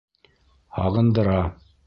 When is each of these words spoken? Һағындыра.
Һағындыра. 0.79 1.39